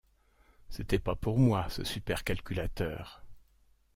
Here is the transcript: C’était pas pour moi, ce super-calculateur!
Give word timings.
C’était 0.69 0.97
pas 0.97 1.13
pour 1.15 1.37
moi, 1.37 1.69
ce 1.69 1.83
super-calculateur! 1.83 3.23